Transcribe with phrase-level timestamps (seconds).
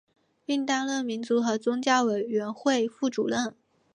[0.47, 3.53] 并担任民族和宗教委员会副主任。